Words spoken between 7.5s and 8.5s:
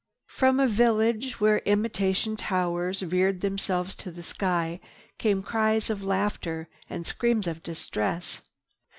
distress.